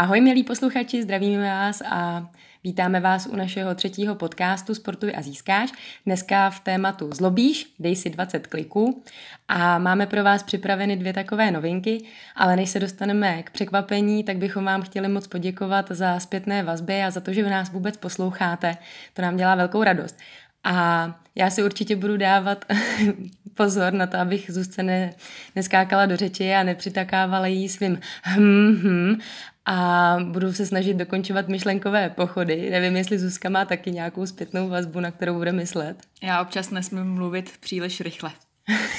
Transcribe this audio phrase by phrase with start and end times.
[0.00, 2.30] Ahoj milí posluchači, zdravíme vás a
[2.64, 5.72] vítáme vás u našeho třetího podcastu Sportuj a získáš.
[6.06, 9.02] Dneska v tématu Zlobíš, dej si 20 kliků
[9.48, 12.04] a máme pro vás připraveny dvě takové novinky,
[12.36, 17.02] ale než se dostaneme k překvapení, tak bychom vám chtěli moc poděkovat za zpětné vazby
[17.02, 18.76] a za to, že vy nás vůbec posloucháte.
[19.14, 20.18] To nám dělá velkou radost.
[20.64, 22.64] A já si určitě budu dávat
[23.54, 25.14] pozor na to, abych Zuzce ne,
[25.56, 29.18] neskákala do řeči a nepřitakávala jí svým hm, hm,
[29.66, 32.70] a budu se snažit dokončovat myšlenkové pochody.
[32.70, 35.96] Nevím, jestli Zuzka má taky nějakou zpětnou vazbu, na kterou bude myslet.
[36.22, 38.30] Já občas nesmím mluvit příliš rychle.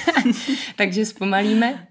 [0.76, 1.88] Takže zpomalíme.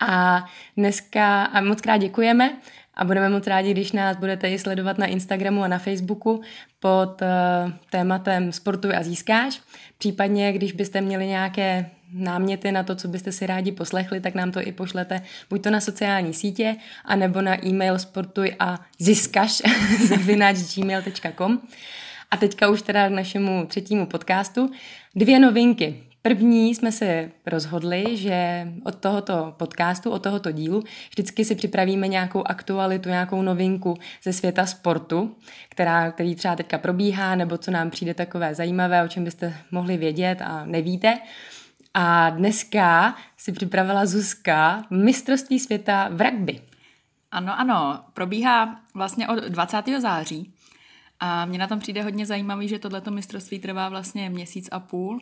[0.00, 0.44] A
[0.76, 2.56] dneska a moc krát děkujeme
[2.96, 6.40] a budeme moc rádi, když nás budete i sledovat na Instagramu a na Facebooku
[6.80, 9.60] pod uh, tématem Sportuj a získáš.
[9.98, 14.52] Případně, když byste měli nějaké náměty na to, co byste si rádi poslechli, tak nám
[14.52, 19.62] to i pošlete buď to na sociální sítě, anebo na e-mail sportuj a získaš
[20.76, 21.60] gmail.com.
[22.30, 24.70] A teďka už teda k našemu třetímu podcastu.
[25.14, 26.05] Dvě novinky.
[26.26, 32.42] První jsme se rozhodli, že od tohoto podcastu, od tohoto dílu vždycky si připravíme nějakou
[32.46, 35.36] aktualitu, nějakou novinku ze světa sportu,
[35.68, 39.96] která, který třeba teďka probíhá, nebo co nám přijde takové zajímavé, o čem byste mohli
[39.96, 41.18] vědět a nevíte.
[41.94, 46.60] A dneska si připravila Zuzka mistrovství světa v rugby.
[47.30, 49.82] Ano, ano, probíhá vlastně od 20.
[49.98, 50.54] září.
[51.20, 55.20] A mně na tom přijde hodně zajímavý, že tohleto mistrovství trvá vlastně měsíc a půl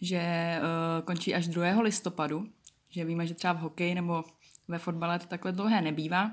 [0.00, 1.80] že uh, končí až 2.
[1.80, 2.46] listopadu,
[2.90, 4.24] že víme, že třeba v hokeji nebo
[4.68, 6.30] ve fotbale to takhle dlouhé nebývá.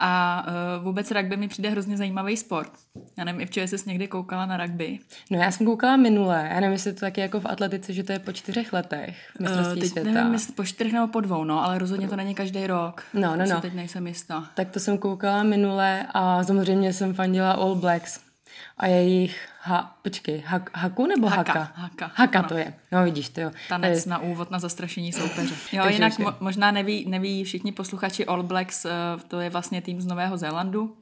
[0.00, 0.44] A
[0.78, 2.72] uh, vůbec rugby mi přijde hrozně zajímavý sport.
[3.16, 4.98] Já nevím, i včera jsi někdy koukala na rugby.
[5.30, 6.48] No já jsem koukala minule.
[6.52, 9.76] Já nevím, jestli to taky jako v atletice, že to je po čtyřech letech mistrovství
[9.76, 10.10] uh, teď světa.
[10.10, 13.04] Nevím, po čtyřech nebo po dvou, no, ale rozhodně to není každý rok.
[13.14, 13.60] No, no, no.
[13.60, 14.50] teď nejsem jistá.
[14.54, 18.27] Tak to jsem koukala minule a samozřejmě jsem fandila All Blacks
[18.76, 21.52] a jejich Ha, počkej, ha, haku nebo haka?
[21.52, 22.74] Haka, haka, haka to je.
[22.92, 23.50] No vidíš, to jo.
[23.68, 25.54] Tanec na úvod na zastrašení soupeře.
[25.72, 28.90] Jo, jinak mo- možná neví, neví všichni posluchači All Blacks, uh,
[29.28, 30.96] to je vlastně tým z Nového Zélandu.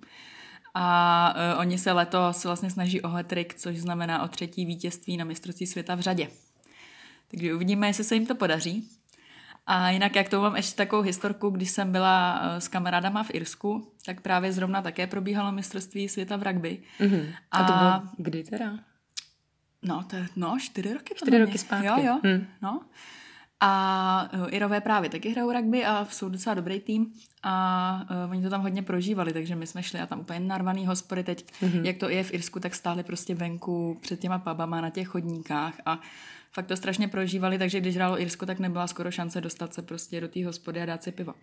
[0.75, 5.25] A uh, oni se letos vlastně snaží o hat což znamená o třetí vítězství na
[5.25, 6.29] mistrovství světa v řadě.
[7.31, 8.89] Takže uvidíme, jestli se jim to podaří.
[9.67, 13.35] A jinak, jak to mám ještě takovou historku, když jsem byla eh, s kamarádama v
[13.35, 16.83] Irsku, tak právě zrovna také probíhalo mistrovství světa v rugby.
[17.01, 17.35] Mm-hmm.
[17.51, 18.79] A, a to bylo kdy teda?
[19.83, 21.15] No, to je, no, čtyři roky.
[21.17, 21.87] Čtyři roky zpátky.
[21.87, 22.47] Jo, jo, hmm.
[22.63, 22.81] no.
[23.61, 27.13] A uh, Irové právě taky hrajou rugby a jsou docela dobrý tým
[27.43, 30.87] a uh, oni to tam hodně prožívali, takže my jsme šli a tam úplně narvaný
[30.87, 31.85] hospody teď, mm-hmm.
[31.85, 35.75] jak to je v Irsku, tak stáli prostě venku před těma pubama na těch chodníkách
[35.87, 36.01] a
[36.57, 40.21] fakt to strašně prožívali, takže když hrálo Irsko, tak nebyla skoro šance dostat se prostě
[40.21, 41.35] do té hospody a dát si pivo.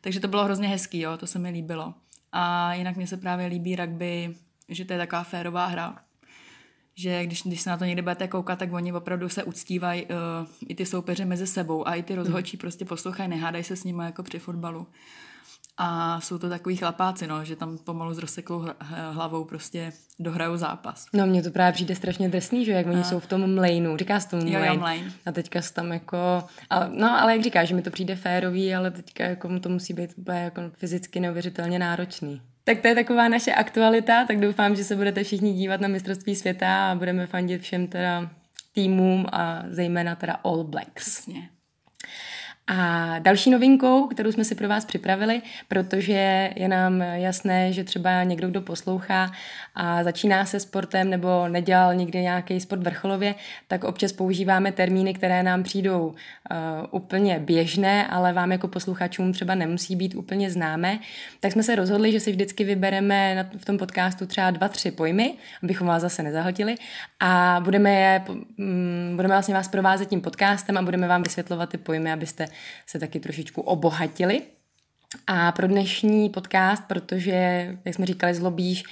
[0.00, 1.94] Takže to bylo hrozně hezký, jo, to se mi líbilo.
[2.32, 4.34] A jinak mně se právě líbí rugby,
[4.68, 5.98] že to je taková férová hra,
[6.94, 10.10] že když, když se na to někdy budete koukat, tak oni opravdu se uctívají uh,
[10.68, 12.60] i ty soupeře mezi sebou a i ty rozhodčí mm.
[12.60, 14.86] prostě poslouchají, nehádají se s nimi jako při fotbalu.
[15.76, 18.66] A jsou to takový chlapáci, no, že tam pomalu s rozseklou
[19.10, 21.06] hlavou prostě dohrajou zápas.
[21.12, 23.04] No mně to právě přijde strašně drsný, že jak oni a...
[23.04, 24.64] jsou v tom mlejnu, říká se tomu mlejn.
[24.64, 25.12] Jo, jo, mlejn.
[25.26, 28.90] A teďka tam jako, ale, no ale jak říkáš, že mi to přijde férový, ale
[28.90, 32.42] teďka jako to musí být úplně jako fyzicky neuvěřitelně náročný.
[32.64, 36.36] Tak to je taková naše aktualita, tak doufám, že se budete všichni dívat na mistrovství
[36.36, 38.30] světa a budeme fandit všem teda
[38.72, 40.94] týmům a zejména teda All Blacks.
[40.94, 41.48] Přesně.
[42.74, 48.22] A další novinkou, kterou jsme si pro vás připravili, protože je nám jasné, že třeba
[48.22, 49.30] někdo, kdo poslouchá
[49.74, 53.34] a začíná se sportem nebo nedělal nikdy nějaký sport vrcholově,
[53.68, 56.14] tak občas používáme termíny, které nám přijdou uh,
[56.90, 60.98] úplně běžné, ale vám jako posluchačům třeba nemusí být úplně známé.
[61.40, 65.34] Tak jsme se rozhodli, že si vždycky vybereme v tom podcastu třeba dva, tři pojmy,
[65.62, 66.74] abychom vás zase nezahltili
[67.20, 71.78] a budeme, je, um, budeme vlastně vás provázet tím podcastem a budeme vám vysvětlovat ty
[71.78, 72.46] pojmy, abyste
[72.86, 74.42] se taky trošičku obohatili.
[75.26, 77.32] A pro dnešní podcast, protože,
[77.84, 78.84] jak jsme říkali, zlobíš,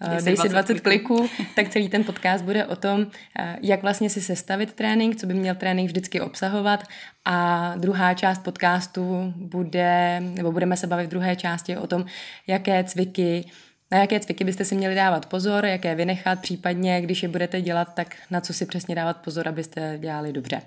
[0.00, 3.06] eh, dej si 20 kliků, tak celý ten podcast bude o tom,
[3.38, 6.84] eh, jak vlastně si sestavit trénink, co by měl trénink vždycky obsahovat
[7.24, 12.04] a druhá část podcastu bude, nebo budeme se bavit v druhé části o tom,
[12.46, 13.44] jaké cviky
[13.90, 17.94] na jaké cviky byste si měli dávat pozor, jaké vynechat, případně když je budete dělat,
[17.94, 20.62] tak na co si přesně dávat pozor, abyste dělali dobře.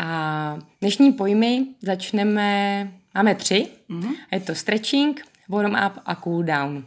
[0.00, 3.68] A dnešní pojmy začneme, máme tři.
[3.90, 4.14] Mm-hmm.
[4.32, 6.84] Je to stretching, warm up a cool down.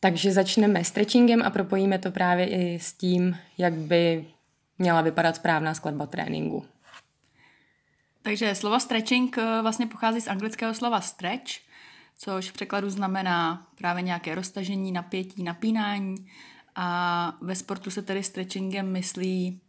[0.00, 4.24] Takže začneme stretchingem a propojíme to právě i s tím, jak by
[4.78, 6.64] měla vypadat správná skladba tréninku.
[8.22, 11.52] Takže slovo stretching eh, vlastně pochází z anglického slova stretch,
[12.18, 16.16] což v překladu znamená právě nějaké roztažení, napětí, napínání.
[16.76, 19.60] A ve sportu se tedy stretchingem myslí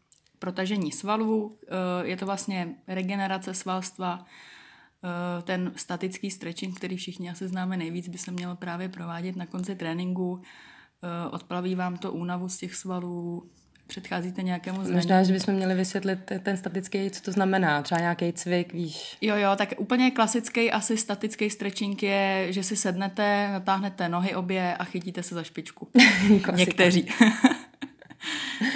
[0.46, 7.48] protažení svalů, eh, je to vlastně regenerace svalstva, eh, ten statický stretching, který všichni asi
[7.48, 10.42] známe nejvíc, by se měl právě provádět na konci tréninku.
[10.42, 13.50] Eh, odplaví vám to únavu z těch svalů,
[13.88, 14.96] předcházíte nějakému zranění.
[14.96, 19.18] Možná, že bychom měli vysvětlit ten statický, co to znamená, třeba nějaký cvik, víš.
[19.22, 24.78] Jo, jo, tak úplně klasický asi statický stretching je, že si sednete, natáhnete nohy obě
[24.78, 25.88] a chytíte se za špičku.
[26.56, 27.08] Někteří.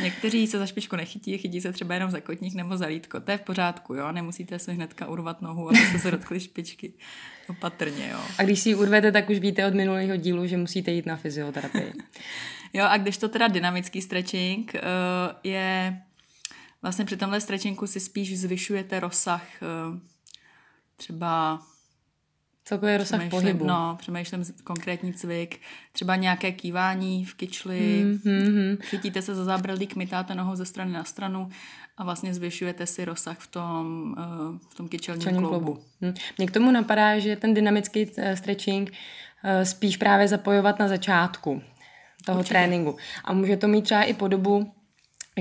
[0.01, 3.19] Někteří se za špičku nechytí, chytí se třeba jenom za kotník nebo za lítko.
[3.19, 6.93] To je v pořádku, jo, nemusíte se hnedka urvat nohu, abyste se dotkli špičky.
[7.49, 8.19] Opatrně, jo.
[8.37, 11.15] A když si ji urvete, tak už víte od minulého dílu, že musíte jít na
[11.15, 11.93] fyzioterapii.
[12.73, 14.79] jo, a když to teda dynamický stretching uh,
[15.43, 16.01] je
[16.81, 19.99] vlastně při tomhle stretchingu si spíš zvyšujete rozsah uh,
[20.97, 21.61] třeba
[22.69, 23.66] Celkově rozsah pohybu.
[23.66, 25.60] No, přemýšlím konkrétní cvik,
[25.92, 28.77] třeba nějaké kývání v kyčli, mm, mm, mm.
[28.81, 31.50] chytíte se za zábradlík, mytáte nohou ze strany na stranu
[31.98, 35.48] a vlastně zvyšujete si rozsah v tom, uh, v tom kyčelním kloubu.
[35.48, 35.80] kloubu.
[36.01, 36.13] Mm.
[36.38, 41.62] Mně k tomu napadá, že ten dynamický eh, stretching uh, spíš právě zapojovat na začátku
[42.25, 42.54] toho Určitě.
[42.54, 42.98] tréninku.
[43.24, 44.71] A může to mít třeba i podobu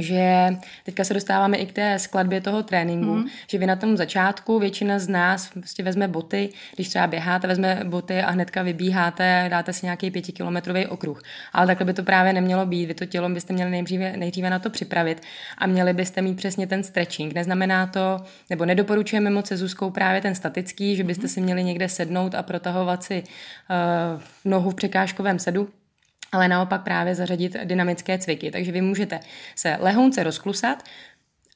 [0.02, 3.26] že teďka se dostáváme i k té skladbě toho tréninku, mm.
[3.50, 7.80] že vy na tom začátku, většina z nás prostě vezme boty, když třeba běháte, vezme
[7.84, 11.22] boty a hnedka vybíháte, dáte si nějaký pětikilometrový okruh.
[11.52, 12.86] Ale takhle by to právě nemělo být.
[12.86, 15.22] Vy to tělo byste měli nejdříve, nejdříve na to připravit
[15.58, 17.34] a měli byste mít přesně ten stretching.
[17.34, 18.20] Neznamená to,
[18.50, 22.42] nebo nedoporučujeme moc se Zuzkou právě ten statický, že byste si měli někde sednout a
[22.42, 25.68] protahovat si uh, nohu v překážkovém sedu,
[26.32, 28.50] ale naopak právě zařadit dynamické cviky.
[28.50, 29.20] Takže vy můžete
[29.54, 30.82] se lehounce rozklusat,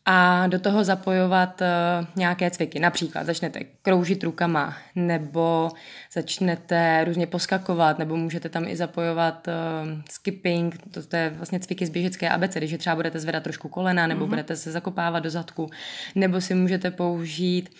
[0.06, 2.80] a do toho zapojovat uh, nějaké cviky.
[2.80, 5.70] Například začnete kroužit rukama, nebo
[6.12, 11.86] začnete různě poskakovat, nebo můžete tam i zapojovat uh, skipping, to, to je vlastně cviky
[11.86, 14.28] z běžecké abecedy, že třeba budete zvedat trošku kolena, nebo mm-hmm.
[14.28, 15.70] budete se zakopávat do zadku,
[16.14, 17.70] nebo si můžete použít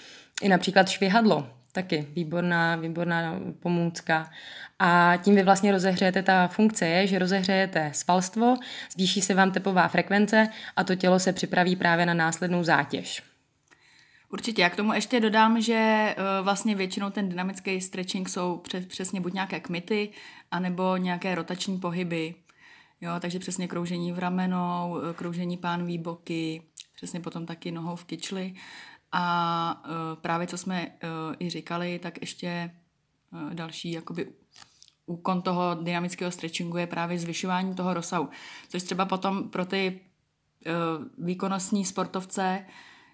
[0.42, 4.30] i například švihadlo, taky výborná, výborná pomůcka.
[4.78, 8.56] A tím vy vlastně rozehřejete, ta funkce je, že rozehřejete svalstvo,
[8.92, 13.22] zvýší se vám tepová frekvence a to tělo se připraví právě na následnou zátěž.
[14.32, 19.20] Určitě, já k tomu ještě dodám, že uh, vlastně většinou ten dynamický stretching jsou přesně
[19.20, 20.08] buď nějaké kmity,
[20.50, 22.34] anebo nějaké rotační pohyby.
[23.00, 26.62] Jo, takže přesně kroužení v ramenou, eh, kroužení pánví boky,
[26.94, 28.54] přesně potom taky nohou v kyčli.
[29.12, 30.90] A uh, právě co jsme uh,
[31.38, 32.70] i říkali, tak ještě
[33.32, 34.32] uh, další jakoby
[35.06, 38.28] úkon toho dynamického stretchingu je právě zvyšování toho rozsahu.
[38.68, 40.00] Což třeba potom pro ty
[41.18, 42.64] výkonnostní sportovce,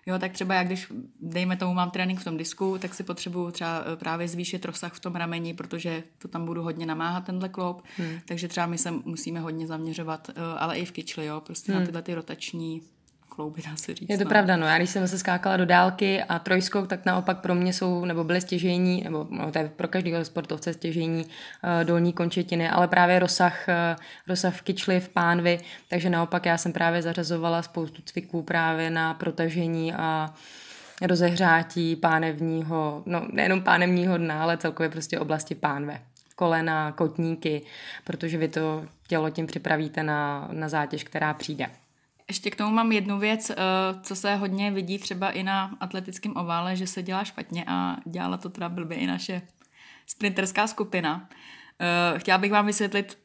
[0.07, 3.51] jo, tak třeba jak když, dejme tomu, mám trénink v tom disku, tak si potřebuju
[3.51, 7.83] třeba právě zvýšit rozsah v tom rameni, protože to tam budu hodně namáhat tenhle kloup,
[7.97, 8.19] hmm.
[8.29, 11.81] takže třeba my se musíme hodně zaměřovat, ale i v kyčli, jo, prostě hmm.
[11.81, 12.83] na tyhle ty rotační
[13.39, 14.11] klouby, dá se říct.
[14.11, 14.31] Je to no.
[14.31, 14.67] pravda, no.
[14.67, 18.25] Já když jsem se skákala do dálky a trojskok, tak naopak pro mě jsou, nebo
[18.25, 23.19] byly stěžení, nebo no, to je pro každého sportovce stěžení uh, dolní končetiny, ale právě
[23.19, 28.43] rozsah, uh, rozsah v kyčli, v pánvi, takže naopak já jsem právě zařazovala spoustu cviků
[28.43, 30.35] právě na protažení a
[31.03, 36.01] rozehřátí pánevního, no nejenom pánevního dna, ale celkově prostě oblasti pánve
[36.37, 37.63] kolena, kotníky,
[38.05, 41.67] protože vy to tělo tím připravíte na, na zátěž, která přijde.
[42.29, 43.55] Ještě k tomu mám jednu věc, eh,
[44.03, 48.37] co se hodně vidí třeba i na atletickém ovále, že se dělá špatně a dělala
[48.37, 49.43] to teda blbě i naše
[50.07, 51.29] sprinterská skupina.
[51.81, 53.19] Eh, chtěla bych vám vysvětlit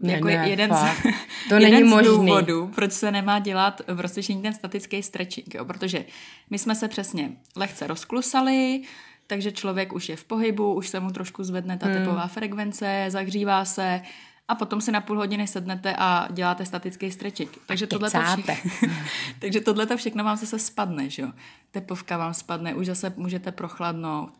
[0.00, 0.80] ne, jako ne, jeden, z,
[1.48, 2.08] to jeden není z možný.
[2.08, 5.64] důvodů, proč se nemá dělat v rozcvičení ten statický stretching, jo?
[5.64, 6.04] protože
[6.50, 8.82] my jsme se přesně lehce rozklusali,
[9.26, 11.94] takže člověk už je v pohybu, už se mu trošku zvedne ta hmm.
[11.94, 14.02] tepová frekvence, zahřívá se,
[14.50, 17.58] a potom si na půl hodiny sednete a děláte statický stretching.
[17.66, 18.54] Takže tohle všechno,
[19.38, 21.32] takže tohle všechno vám zase spadne, že jo.
[21.70, 24.32] Tepovka vám spadne, už zase můžete prochladnout.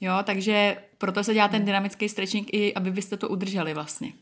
[0.00, 4.12] Jo, takže proto se dělá ten dynamický stretching i, aby byste to udrželi vlastně.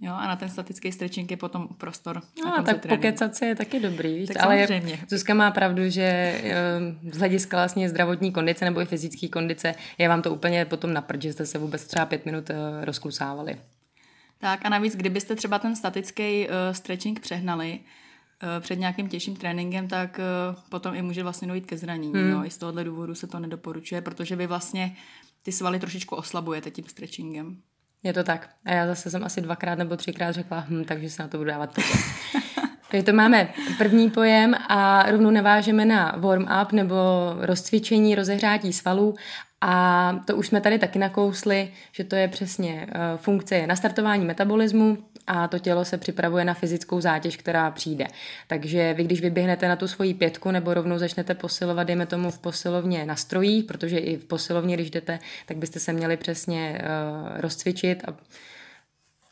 [0.00, 2.22] Jo, a na ten statický stretching je potom prostor.
[2.44, 4.98] No, tak pokecat se je taky dobrý, víš, tak ale samozřejmě.
[5.08, 6.02] Zuzka má pravdu, že
[6.42, 10.92] ehm, z hlediska vlastně zdravotní kondice nebo i fyzické kondice je vám to úplně potom
[10.92, 13.56] na že jste se vůbec třeba pět minut uh, rozklusávali.
[14.40, 19.88] Tak a navíc, kdybyste třeba ten statický uh, stretching přehnali, uh, před nějakým těžším tréninkem,
[19.88, 22.12] tak uh, potom i může vlastně dojít ke zranění.
[22.12, 22.30] Hmm.
[22.30, 22.44] Jo?
[22.44, 24.96] I z tohohle důvodu se to nedoporučuje, protože vy vlastně
[25.42, 27.56] ty svaly trošičku oslabujete tím stretchingem.
[28.02, 28.50] Je to tak.
[28.64, 31.50] A já zase jsem asi dvakrát nebo třikrát řekla, hm, takže se na to budu
[31.50, 31.96] dávat pozor.
[32.90, 36.96] takže to máme první pojem a rovnou navážeme na warm-up nebo
[37.38, 39.14] rozcvičení, rozehřátí svalů
[39.60, 44.98] a to už jsme tady taky nakousli, že to je přesně uh, funkce nastartování metabolismu
[45.26, 48.06] a to tělo se připravuje na fyzickou zátěž, která přijde.
[48.46, 52.38] Takže vy, když vyběhnete na tu svoji pětku nebo rovnou začnete posilovat, dejme tomu v
[52.38, 57.40] posilovně na strojích, protože i v posilovně, když jdete, tak byste se měli přesně uh,
[57.40, 58.16] rozcvičit a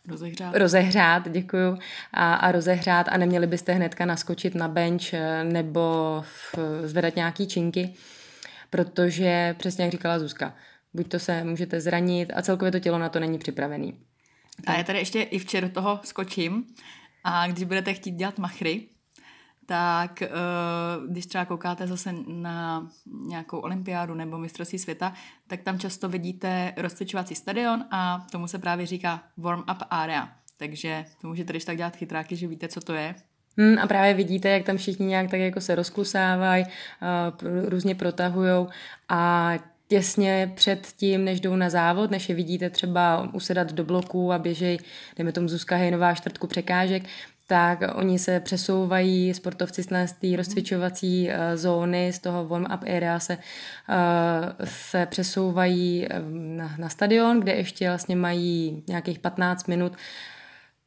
[0.08, 0.56] Rozehřát.
[0.56, 1.78] Rozehřát, děkuju.
[2.12, 5.80] A, a rozehřát a neměli byste hnedka naskočit na bench eh, nebo
[6.22, 7.94] v, zvedat nějaký činky,
[8.70, 10.54] protože přesně jak říkala Zuzka,
[10.94, 14.00] buď to se můžete zranit a celkově to tělo na to není připravený.
[14.66, 16.66] A já tady ještě i včera toho skočím
[17.24, 18.88] a když budete chtít dělat machry,
[19.66, 20.28] tak eh,
[21.08, 25.12] když třeba koukáte zase na nějakou olympiádu nebo mistrovství světa,
[25.46, 30.32] tak tam často vidíte rozcvičovací stadion a tomu se právě říká warm-up area.
[30.56, 33.14] Takže to můžete když tak dělat chytráky, že víte, co to je.
[33.58, 36.64] Hmm, a právě vidíte, jak tam všichni nějak tak jako se rozklusávají,
[37.64, 38.68] různě protahujou.
[39.08, 39.52] A
[39.88, 44.38] těsně před tím, než jdou na závod, než je vidíte třeba usedat do bloku a
[44.38, 44.78] běžej,
[45.16, 47.02] dejme tomu Zuzka Hejnová čtvrtku překážek,
[47.46, 53.36] tak oni se přesouvají, sportovci z té rozcvičovací uh, zóny, z toho warm-up area se,
[53.36, 59.92] uh, se přesouvají na, na stadion, kde ještě vlastně mají nějakých 15 minut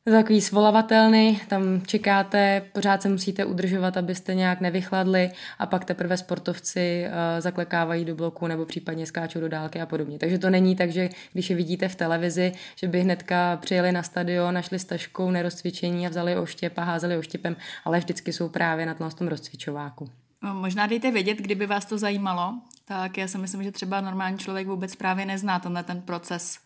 [0.09, 7.05] takový svolavatelný, tam čekáte, pořád se musíte udržovat, abyste nějak nevychladli a pak teprve sportovci
[7.05, 10.19] uh, zaklekávají do bloku nebo případně skáčou do dálky a podobně.
[10.19, 14.03] Takže to není tak, že když je vidíte v televizi, že by hnedka přijeli na
[14.03, 17.55] stadion, našli s taškou nerozcvičení a vzali oštěp a házeli oštěpem,
[17.85, 20.09] ale vždycky jsou právě na tom rozcvičováku.
[20.43, 22.53] No, možná dejte vědět, kdyby vás to zajímalo,
[22.85, 26.59] tak já si myslím, že třeba normální člověk vůbec právě nezná tenhle ten proces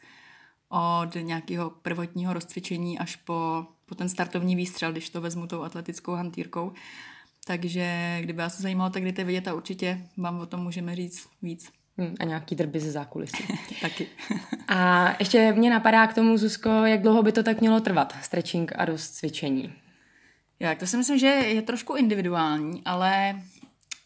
[0.75, 6.11] od nějakého prvotního rozcvičení až po, po ten startovní výstřel, když to vezmu tou atletickou
[6.11, 6.73] hantýrkou.
[7.47, 11.27] Takže kdyby vás to zajímalo, tak jdete vidět a určitě vám o tom můžeme říct
[11.41, 11.71] víc.
[11.97, 13.43] Hmm, a nějaký drby ze zákulisí.
[13.81, 14.07] Taky.
[14.67, 18.71] a ještě mě napadá k tomu, Zuzko, jak dlouho by to tak mělo trvat, stretching
[18.75, 19.73] a rozcvičení?
[20.59, 23.41] Jak to si myslím, že je trošku individuální, ale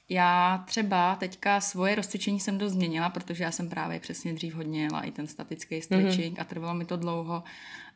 [0.09, 4.83] já třeba teďka svoje rozcvičení jsem dost změnila, protože já jsem právě přesně dřív hodně
[4.83, 6.41] jela i ten statický stretching mm-hmm.
[6.41, 7.43] a trvalo mi to dlouho.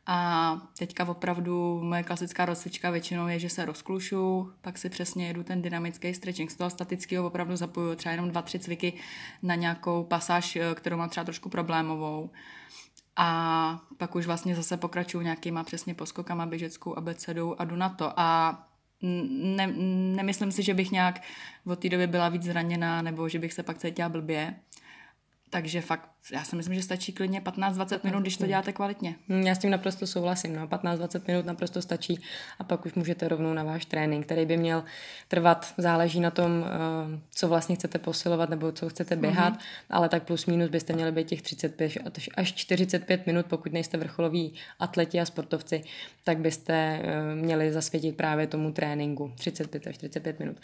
[0.05, 5.43] A teďka opravdu moje klasická rozcvička většinou je, že se rozklušu, pak si přesně jedu
[5.43, 6.51] ten dynamický stretching.
[6.51, 8.93] Z toho statického opravdu zapojuju třeba jenom dva, tři cviky
[9.43, 12.29] na nějakou pasáž, eh, kterou mám třeba trošku problémovou.
[13.15, 18.19] A pak už vlastně zase pokračuju nějakýma přesně poskokama, běžeckou abecedou a jdu na to.
[18.19, 18.59] A
[19.03, 19.67] ne,
[20.15, 21.21] nemyslím si, že bych nějak
[21.65, 24.55] od té doby byla víc zraněná nebo že bych se pak cítila blbě.
[25.49, 29.15] Takže fakt, já si myslím, že stačí klidně 15-20 minut, když to děláte kvalitně.
[29.29, 30.55] Hm, já s tím naprosto souhlasím.
[30.55, 30.67] No.
[30.67, 32.19] 15-20 minut naprosto stačí
[32.59, 34.83] a pak už můžete rovnou na váš trénink, který by měl
[35.27, 39.89] trvat, záleží na tom, eh, co vlastně chcete posilovat nebo co chcete běhat, mm-hmm.
[39.89, 41.93] ale tak plus minus byste měli být těch 35
[42.37, 45.83] až 45 minut, pokud nejste vrcholoví atleti a sportovci,
[46.23, 50.57] tak byste eh, měli zasvětit právě tomu tréninku 35 až 45 minut.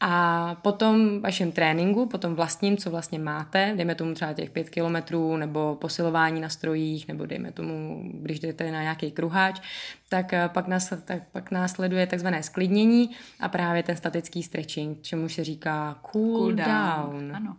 [0.00, 4.70] A potom vašem tréninku, potom vlastním, co vlastně máte, dejme tomu třeba těch pět
[5.06, 9.60] kilometrů, nebo posilování na strojích, nebo dejme tomu, když jdete na nějaký kruháč,
[10.08, 13.10] tak eh, pak, nás, tak pak následuje takzvané sklidnění
[13.40, 16.66] a právě ten statický stretching, čemu se říká cool, cool down.
[16.66, 17.36] down.
[17.36, 17.56] Ano.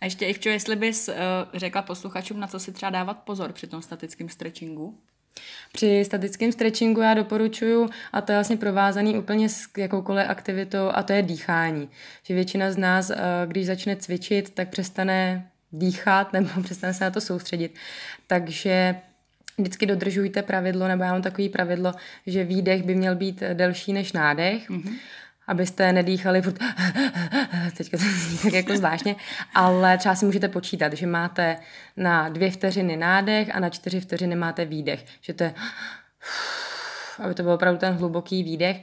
[0.00, 1.14] A ještě, Ivčo, jestli bys uh,
[1.54, 4.98] řekla posluchačům, na co si třeba dávat pozor při tom statickém stretchingu?
[5.72, 11.02] Při statickém stretchingu já doporučuji, a to je vlastně provázaný úplně s jakoukoliv aktivitou, a
[11.02, 11.88] to je dýchání.
[12.22, 17.10] Že většina z nás, eh, když začne cvičit, tak přestane dýchat nebo přestane se na
[17.10, 17.74] to soustředit.
[18.26, 18.96] Takže
[19.58, 21.92] vždycky dodržujte pravidlo, nebo já mám takový pravidlo,
[22.26, 24.70] že výdech by měl být delší než nádech.
[24.70, 24.96] Mm-hmm
[25.46, 26.58] abyste nedýchali furt,
[27.76, 29.16] teďka to zní tak jako zvláštně,
[29.54, 31.56] ale třeba si můžete počítat, že máte
[31.96, 35.54] na dvě vteřiny nádech a na čtyři vteřiny máte výdech, že to je,
[37.18, 38.76] aby to byl opravdu ten hluboký výdech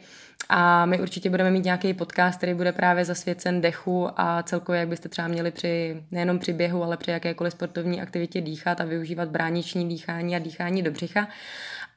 [0.50, 4.89] A my určitě budeme mít nějaký podcast, který bude právě zasvěcen dechu a celkově, jak
[4.89, 9.29] byste třeba měli při, nejenom při běhu, ale při jakékoliv sportovní aktivitě dýchat a využívat
[9.29, 11.27] brániční dýchání a dýchání do břicha.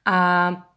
[0.05, 0.76] A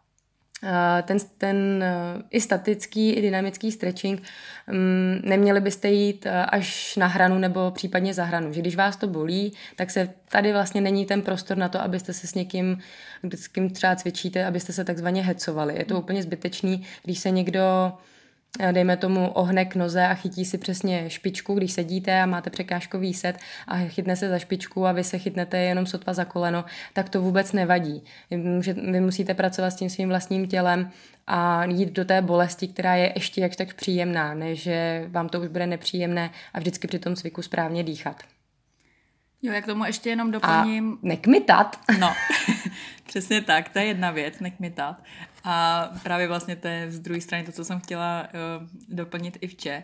[1.04, 4.22] ten, ten eh, i statický, i dynamický stretching,
[4.68, 8.54] mm, neměli byste jít eh, až na hranu nebo případně za hranu.
[8.54, 12.14] Že když vás to bolí, tak se tady vlastně není ten prostor na to, abyste
[12.14, 12.80] se s někým,
[13.36, 15.78] s kým třeba cvičíte, abyste se takzvaně hecovali.
[15.78, 16.04] Je to hmm.
[16.04, 17.94] úplně zbytečný, když se někdo
[18.72, 23.14] dejme tomu ohne k noze a chytí si přesně špičku, když sedíte a máte překážkový
[23.14, 27.10] set a chytne se za špičku a vy se chytnete jenom sotva za koleno, tak
[27.10, 28.04] to vůbec nevadí.
[28.92, 30.92] Vy musíte pracovat s tím svým vlastním tělem
[31.28, 35.40] a jít do té bolesti, která je ještě jak tak příjemná, než že vám to
[35.42, 38.24] už bude nepříjemné a vždycky při tom cviku správně dýchat.
[39.42, 40.94] Jo, jak tomu ještě jenom doplním.
[40.94, 41.80] A nekmitat.
[42.00, 42.14] No,
[43.06, 45.04] přesně tak, to je jedna věc, nekmitat.
[45.44, 49.48] A právě vlastně to je z druhé strany to, co jsem chtěla uh, doplnit i
[49.48, 49.84] vče.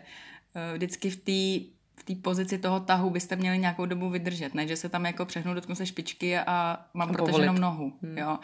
[0.54, 4.68] Uh, vždycky v té v té pozici toho tahu byste měli nějakou dobu vydržet, ne,
[4.68, 8.18] že se tam jako přehnu, dotknu se špičky a mám protaženou nohu, hmm.
[8.18, 8.38] jo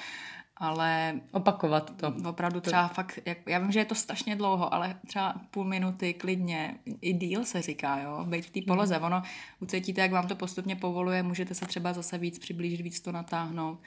[0.57, 1.21] ale...
[1.33, 2.15] Opakovat to.
[2.29, 2.95] Opravdu třeba to...
[2.95, 7.13] fakt, jak, já vím, že je to strašně dlouho, ale třeba půl minuty klidně, i
[7.13, 8.99] díl se říká, jo, být v té poloze.
[8.99, 9.05] Mm.
[9.05, 9.23] Ono,
[9.61, 13.81] ucítíte, jak vám to postupně povoluje, můžete se třeba zase víc přiblížit, víc to natáhnout.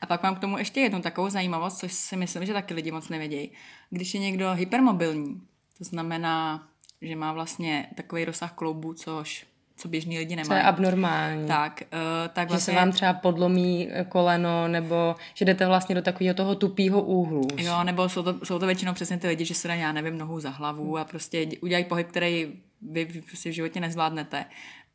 [0.00, 2.90] A pak mám k tomu ještě jednu takovou zajímavost, což si myslím, že taky lidi
[2.90, 3.50] moc nevědějí.
[3.90, 5.42] Když je někdo hypermobilní,
[5.78, 6.68] to znamená,
[7.02, 9.46] že má vlastně takový rozsah kloubů, což
[9.82, 10.48] co běžní lidi nemají.
[10.48, 11.48] Co je abnormální.
[11.48, 11.98] Tak, uh,
[12.32, 12.60] tak vlastně...
[12.60, 17.02] Že se vlastně- vám třeba podlomí koleno, nebo že jdete vlastně do takového toho tupého
[17.02, 17.48] úhlu.
[17.56, 20.18] Jo, nebo jsou to, jsou to většinou přesně ty lidi, že se dají, já nevím,
[20.18, 24.44] nohu za hlavu a prostě udělají pohyb, který vy prostě v životě nezvládnete.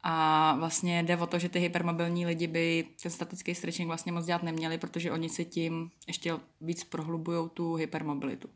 [0.03, 4.25] A vlastně jde o to, že ty hypermobilní lidi by ten statický stretching vlastně moc
[4.25, 8.49] dělat neměli, protože oni si tím ještě víc prohlubují tu hypermobilitu.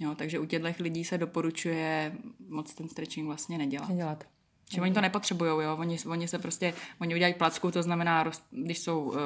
[0.00, 2.12] Jo, takže u těchto lidí se doporučuje
[2.48, 3.88] moc ten stretching vlastně nedělat.
[3.88, 4.24] Nedělat.
[4.70, 5.76] Že oni to nepotřebují, jo.
[5.76, 9.16] Oni, oni se prostě, oni udělají placku, to znamená, když jsou, uh,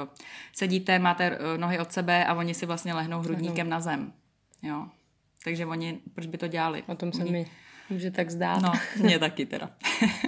[0.53, 4.13] sedíte, máte uh, nohy od sebe a oni si vlastně lehnou hrudníkem na zem,
[4.63, 4.89] jo.
[5.45, 6.83] Takže oni, proč by to dělali?
[6.87, 7.47] O tom se oni, mi
[7.91, 8.63] může tak zdát.
[8.63, 9.71] No, mě taky teda.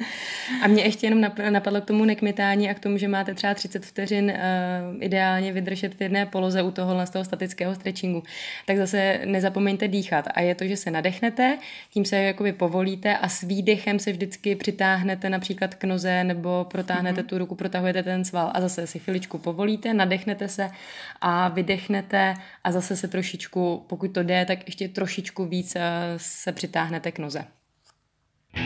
[0.62, 3.86] a mě ještě jenom napadlo k tomu nekmitání a k tomu, že máte třeba 30
[3.86, 8.22] vteřin uh, ideálně vydržet v jedné poloze u toho z toho statického stretchingu.
[8.66, 10.28] Tak zase nezapomeňte dýchat.
[10.34, 11.58] A je to, že se nadechnete,
[11.90, 17.20] tím se jakoby povolíte a s výdechem se vždycky přitáhnete například k noze nebo protáhnete
[17.20, 17.26] mm-hmm.
[17.26, 20.70] tu ruku, protahujete ten sval a zase si chviličku povolíte, nadechnete se
[21.20, 25.82] a vydechnete a zase se trošičku, pokud to jde, tak ještě trošičku víc uh,
[26.16, 27.44] se přitáhnete k noze.
[28.54, 28.58] A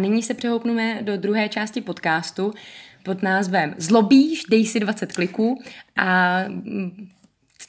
[0.00, 2.54] nyní se přehoupneme do druhé části podcastu
[3.02, 5.62] pod názvem Zlobíš, dej si 20 kliků
[5.96, 7.08] a mm,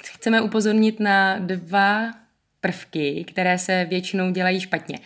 [0.05, 2.13] chceme upozornit na dva
[2.61, 4.99] prvky, které se většinou dělají špatně.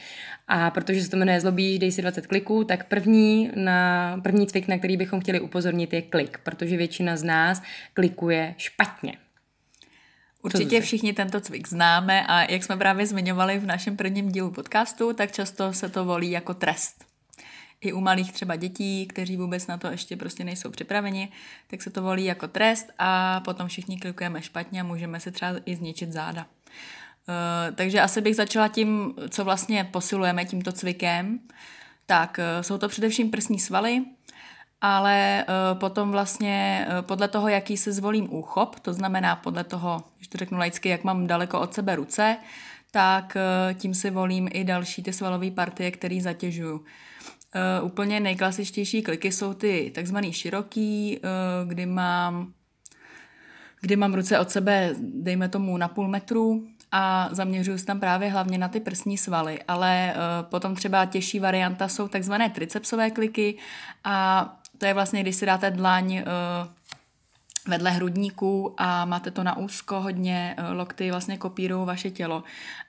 [0.56, 4.68] A protože se to jmenuje Zlobíš, dej si 20 kliků, tak první, na, první cvik,
[4.68, 7.62] na který bychom chtěli upozornit, je klik, protože většina z nás
[7.94, 9.18] klikuje špatně.
[10.42, 15.14] Určitě všichni tento cvik známe a jak jsme právě zmiňovali v našem prvním dílu podcastu,
[15.14, 17.06] tak často se to volí jako trest.
[17.82, 21.30] I u malých třeba dětí, kteří vůbec na to ještě prostě nejsou připraveni,
[21.68, 25.52] tak se to volí jako trest a potom všichni klikujeme špatně a můžeme si třeba
[25.66, 26.48] i zničit záda.
[27.30, 31.40] Eh, takže asi bych začala tím, co vlastně posilujeme tímto cvikem.
[32.06, 34.04] Tak eh, jsou to především prsní svaly,
[34.82, 40.28] ale eh, potom vlastně podle toho, jaký si zvolím úchop, to znamená podle toho, když
[40.28, 42.38] to řeknu laicky, jak mám daleko od sebe ruce,
[42.92, 43.38] tak
[43.74, 46.86] tím si volím i další ty svalové partie, které zatěžuju.
[47.84, 51.20] Úplně nejklasičtější kliky jsou ty takzvaný široký,
[51.68, 52.54] kdy mám
[53.84, 58.30] kdy mám ruce od sebe, dejme tomu na půl metru, a zaměřuju se tam právě
[58.30, 63.58] hlavně na ty prsní svaly, ale uh, potom třeba těžší varianta jsou takzvané tricepsové kliky
[64.04, 66.22] a to je vlastně, když si dáte dlaň uh,
[67.68, 72.44] vedle hrudníků a máte to na úzko hodně, uh, lokty vlastně kopírují vaše tělo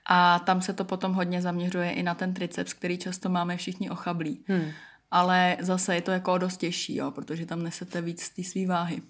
[0.05, 3.89] a tam se to potom hodně zaměřuje i na ten triceps, který často máme všichni
[3.89, 4.39] ochablí.
[4.47, 4.71] Hmm.
[5.11, 8.65] Ale zase je to jako dost těžší, jo, protože tam nesete víc z té své
[8.65, 9.01] váhy.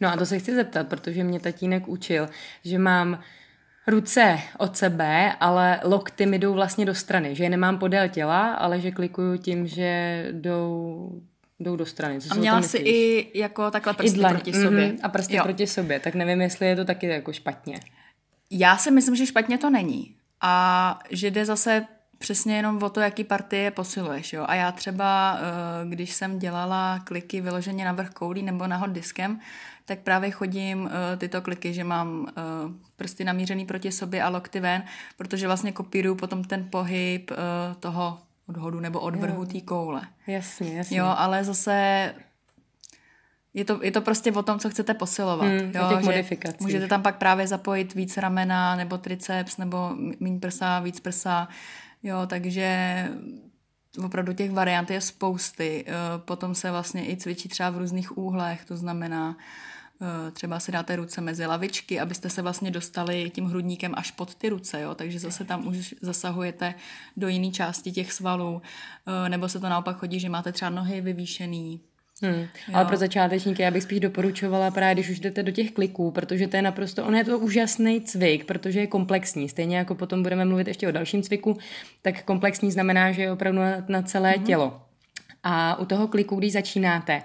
[0.00, 2.28] No a to se chci zeptat, protože mě tatínek učil,
[2.64, 3.18] že mám
[3.86, 8.54] ruce od sebe, ale lokty mi jdou vlastně do strany, že je nemám podél těla,
[8.54, 11.10] ale že klikuju tím, že jdou
[11.60, 12.20] jdou do strany.
[12.20, 14.32] Co a měla si i jako takhle prsty Idlan.
[14.32, 14.88] proti sobě.
[14.88, 14.98] Mm-hmm.
[15.02, 15.44] A prsty jo.
[15.44, 17.80] proti sobě, tak nevím, jestli je to taky jako špatně.
[18.50, 20.14] Já si myslím, že špatně to není.
[20.40, 21.86] A že jde zase
[22.18, 24.32] přesně jenom o to, jaký partie posiluješ.
[24.32, 24.44] Jo?
[24.48, 28.90] A já třeba, eh, když jsem dělala kliky vyloženě na vrch koulí nebo na hod
[28.90, 29.40] diskem,
[29.84, 32.26] tak právě chodím uh, tyto kliky, že mám uh,
[32.96, 34.82] prsty namířený proti sobě a lokty ven,
[35.16, 37.36] protože vlastně kopíruju potom ten pohyb uh,
[37.80, 38.18] toho
[38.48, 40.02] odhodu nebo odvrhu té koule.
[40.26, 40.98] Jasně, jasně.
[40.98, 42.14] Jo, ale zase
[43.54, 45.48] je to, je to prostě o tom, co chcete posilovat.
[45.48, 46.24] Hmm, jo, že.
[46.60, 49.90] Můžete tam pak právě zapojit víc ramena, nebo triceps, nebo
[50.20, 51.48] méně prsa, víc prsa.
[52.02, 53.08] Jo, takže
[54.04, 55.84] opravdu těch variant je spousty.
[56.24, 59.36] Potom se vlastně i cvičí třeba v různých úhlech, to znamená,
[60.02, 64.34] Eh, třeba si dáte ruce mezi lavičky, abyste se vlastně dostali tím hrudníkem až pod
[64.34, 64.94] ty ruce, jo?
[64.94, 66.74] takže zase tam už zasahujete
[67.16, 68.62] do jiné části těch svalů,
[69.06, 71.80] eh, nebo se to naopak chodí, že máte třeba nohy vyvýšený,
[72.22, 72.46] Hmm.
[72.72, 76.48] Ale pro začátečníky já bych spíš doporučovala právě, když už jdete do těch kliků, protože
[76.48, 79.48] to je naprosto, on je to úžasný cvik, protože je komplexní.
[79.48, 81.58] Stejně jako potom budeme mluvit ještě o dalším cviku,
[82.02, 84.44] tak komplexní znamená, že je opravdu na, na celé hmm.
[84.44, 84.80] tělo.
[85.44, 87.22] A u toho kliku, když začínáte,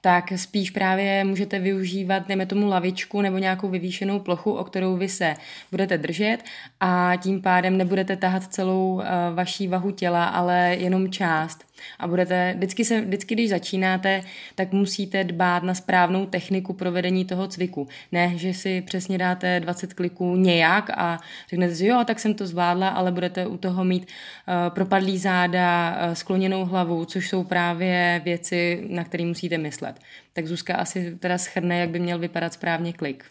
[0.00, 5.08] tak spíš právě můžete využívat, dejme tomu lavičku nebo nějakou vyvýšenou plochu, o kterou vy
[5.08, 5.34] se
[5.70, 6.38] budete držet
[6.80, 9.02] a tím pádem nebudete tahat celou uh,
[9.34, 11.64] vaší vahu těla, ale jenom část
[11.98, 14.22] a budete, vždycky, se, vždycky, když začínáte,
[14.54, 17.88] tak musíte dbát na správnou techniku provedení toho cviku.
[18.12, 22.46] Ne, že si přesně dáte 20 kliků nějak a řeknete si, jo, tak jsem to
[22.46, 28.20] zvládla, ale budete u toho mít uh, propadlý záda, uh, skloněnou hlavu, což jsou právě
[28.24, 30.00] věci, na které musíte myslet.
[30.32, 33.24] Tak Zuzka asi teda schrne, jak by měl vypadat správně klik.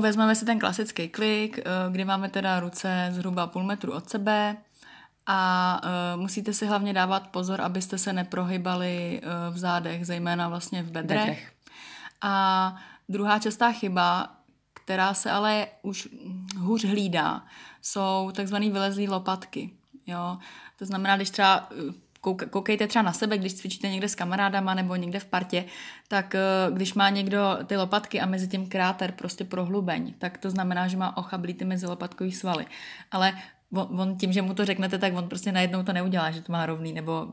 [0.00, 4.56] Vezmeme si ten klasický klik, eh, kdy máme teda ruce zhruba půl metru od sebe,
[5.26, 5.80] a
[6.14, 10.90] uh, musíte si hlavně dávat pozor, abyste se neprohybali uh, v zádech, zejména vlastně v
[10.90, 11.20] bedrech.
[11.20, 11.52] bedrech.
[12.22, 12.76] A
[13.08, 14.36] druhá častá chyba,
[14.74, 16.08] která se ale už
[16.58, 17.42] hůř hlídá,
[17.82, 19.70] jsou takzvané vylezlé lopatky.
[20.06, 20.38] Jo?
[20.78, 21.68] To znamená, když třeba
[22.50, 25.64] koukejte třeba na sebe, když cvičíte někde s kamarádama nebo někde v partě,
[26.08, 26.34] tak
[26.70, 30.96] když má někdo ty lopatky a mezi tím kráter prostě prohlubeň, tak to znamená, že
[30.96, 32.66] má ochablý ty mezilopatkový svaly.
[33.10, 33.32] Ale
[33.72, 36.52] on, on tím, že mu to řeknete, tak on prostě najednou to neudělá, že to
[36.52, 37.28] má rovný, nebo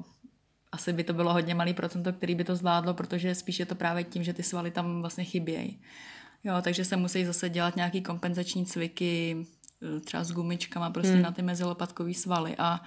[0.71, 3.75] asi by to bylo hodně malý procento, který by to zvládlo, protože spíš je to
[3.75, 5.81] právě tím, že ty svaly tam vlastně chybějí.
[6.43, 9.45] Jo, takže se musí zase dělat nějaký kompenzační cviky,
[10.03, 11.21] třeba s gumičkama prostě hmm.
[11.21, 12.81] na ty mezilopatkové svaly a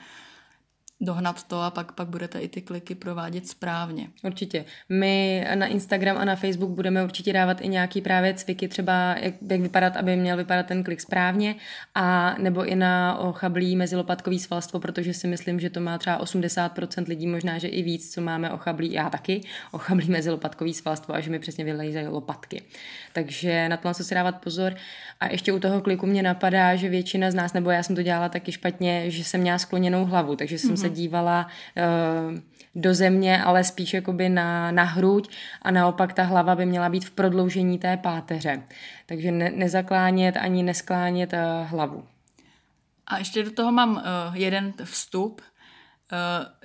[1.02, 4.08] dohnat to a pak, pak budete i ty kliky provádět správně.
[4.22, 4.64] Určitě.
[4.88, 9.34] My na Instagram a na Facebook budeme určitě dávat i nějaký právě cviky, třeba jak,
[9.50, 11.54] jak vypadat, aby měl vypadat ten klik správně
[11.94, 17.08] a nebo i na ochablý mezilopatkový svalstvo, protože si myslím, že to má třeba 80%
[17.08, 21.30] lidí, možná, že i víc, co máme ochablý, já taky, ochablý mezilopatkový svalstvo a že
[21.30, 22.62] mi přesně vylejzají lopatky.
[23.12, 24.74] Takže na to si dávat pozor.
[25.20, 28.02] A ještě u toho kliku mě napadá, že většina z nás, nebo já jsem to
[28.02, 30.80] dělala taky špatně, že jsem měla skloněnou hlavu, takže jsem mm-hmm.
[30.80, 32.38] se dívala uh,
[32.74, 37.04] do země, ale spíš jakoby na, na hruď a naopak ta hlava by měla být
[37.04, 38.62] v prodloužení té páteře.
[39.06, 42.04] Takže ne, nezaklánět ani nesklánět uh, hlavu.
[43.06, 44.02] A ještě do toho mám uh,
[44.36, 45.40] jeden vstup,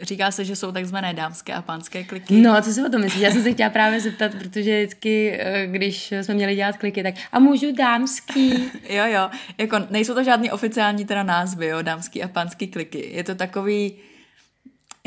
[0.01, 2.41] říká se, že jsou takzvané dámské a pánské kliky.
[2.41, 3.23] No a co si o tom myslíš?
[3.23, 7.39] Já jsem se chtěla právě zeptat, protože vždycky, když jsme měli dělat kliky, tak a
[7.39, 8.53] můžu dámský?
[8.89, 13.09] jo, jo, jako nejsou to žádný oficiální teda názvy, jo, dámský a pánský kliky.
[13.13, 13.93] Je to takový,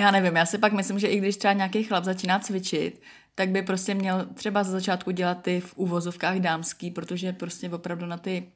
[0.00, 3.02] já nevím, já si pak myslím, že i když třeba nějaký chlap začíná cvičit,
[3.34, 8.06] tak by prostě měl třeba za začátku dělat ty v úvozovkách dámský, protože prostě opravdu
[8.06, 8.52] na ty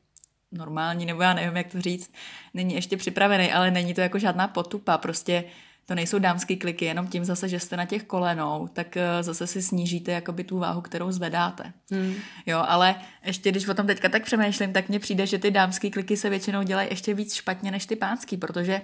[0.53, 2.13] normální, nebo já nevím, jak to říct,
[2.55, 5.45] není ještě připravený, ale není to jako žádná potupa, prostě
[5.87, 9.47] to nejsou dámský kliky, jenom tím zase, že jste na těch kolenou, tak eh, zase
[9.47, 11.73] si snížíte jakoby tu váhu, kterou zvedáte.
[11.91, 12.15] Hmm.
[12.47, 12.95] Jo, ale
[13.27, 16.31] ještě když o tom teďka tak přemýšlím, tak mně přijde, že ty dámský kliky se
[16.31, 18.83] většinou dělají ještě víc špatně než ty pánský, protože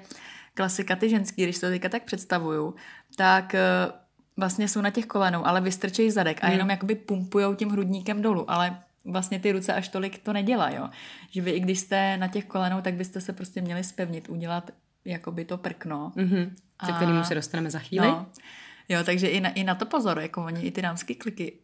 [0.54, 2.74] klasika ty ženský, když to teďka tak představuju,
[3.16, 3.60] tak eh,
[4.36, 6.52] vlastně jsou na těch kolenou, ale vystrčejí zadek a hmm.
[6.52, 10.88] jenom jakoby pumpujou tím hrudníkem dolů, ale vlastně ty ruce až tolik to nedělá, jo.
[11.30, 14.70] Že vy i když jste na těch kolenou, tak byste se prostě měli spevnit, udělat
[15.04, 16.12] jakoby to prkno.
[16.16, 16.50] Mm-hmm.
[16.86, 18.06] Se kterému se dostaneme za chvíli.
[18.06, 18.26] No.
[18.88, 21.58] Jo, takže i na, i na to pozor, jako oni i ty dámské kliky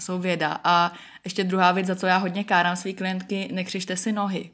[0.00, 0.60] jsou věda.
[0.64, 0.92] A
[1.24, 4.50] ještě druhá věc, za co já hodně kárám svý klientky, nekřižte si nohy.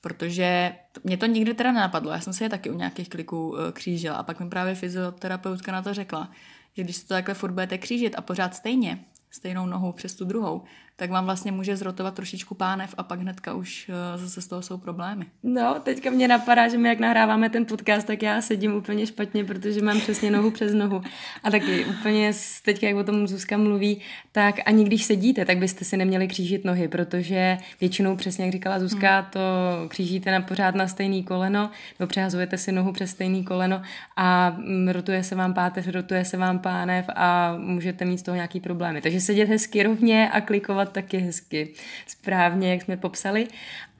[0.00, 0.72] Protože
[1.04, 4.16] mě to nikdy teda nenapadlo, já jsem si je taky u nějakých kliků eh, křížila.
[4.16, 6.30] A pak mi právě fyzioterapeutka na to řekla,
[6.76, 10.24] že když se to takhle furt budete křížit a pořád stejně, stejnou nohou přes tu
[10.24, 10.62] druhou,
[10.96, 14.62] tak vám vlastně může zrotovat trošičku pánev a pak hnedka už uh, zase z toho
[14.62, 15.26] jsou problémy.
[15.42, 19.44] No, teďka mě napadá, že my jak nahráváme ten podcast, tak já sedím úplně špatně,
[19.44, 21.02] protože mám přesně nohu přes nohu.
[21.42, 22.32] A taky úplně
[22.64, 24.00] teďka, jak o tom Zuzka mluví,
[24.32, 28.80] tak ani když sedíte, tak byste si neměli křížit nohy, protože většinou přesně, jak říkala
[28.80, 29.30] Zuzka, hmm.
[29.30, 29.40] to
[29.88, 33.82] křížíte na pořád na stejný koleno, nebo přehazujete si nohu přes stejný koleno
[34.16, 38.34] a mm, rotuje se vám páteř, rotuje se vám pánev a můžete mít z toho
[38.34, 39.00] nějaký problémy.
[39.00, 41.72] Takže sedět hezky rovně a klikovat taky hezky
[42.06, 43.48] správně, jak jsme popsali.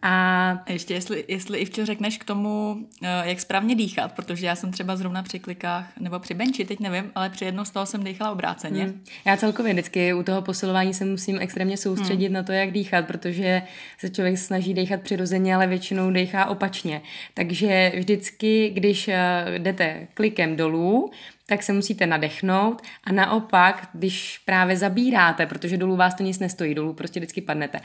[0.03, 4.73] A ještě jestli, jestli Ivčo řekneš k tomu, eh, jak správně dýchat, protože já jsem
[4.73, 8.05] třeba zrovna při klikách nebo při benči, teď nevím, ale při jednou z toho jsem
[8.05, 8.85] dýchala obráceně.
[8.85, 9.05] Hmm.
[9.25, 12.35] Já celkově vždycky u toho posilování se musím extrémně soustředit hmm.
[12.35, 13.63] na to, jak dýchat, protože
[13.99, 17.03] se člověk snaží dýchat přirozeně, ale většinou dýchá opačně.
[17.35, 21.11] Takže vždycky, když eh, jdete klikem dolů,
[21.47, 26.75] tak se musíte nadechnout a naopak, když právě zabíráte, protože dolů vás to nic nestojí,
[26.75, 27.81] dolů prostě vždycky padnete,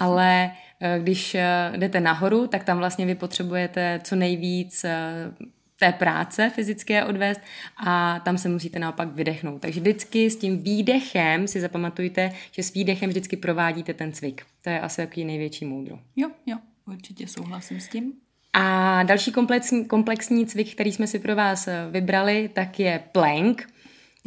[0.00, 0.50] ale
[0.80, 5.34] eh, když eh, jdete nahoru, tak tam vlastně vy potřebujete co nejvíc eh,
[5.78, 7.40] té práce fyzické odvést
[7.86, 9.60] a tam se musíte naopak vydechnout.
[9.60, 14.42] Takže vždycky s tím výdechem si zapamatujte, že s výdechem vždycky provádíte ten cvik.
[14.62, 15.98] To je asi takový největší moudro.
[16.16, 18.23] Jo, jo, určitě souhlasím s tím.
[18.54, 23.68] A další komplexní, komplexní cvik, který jsme si pro vás eh, vybrali, tak je plank.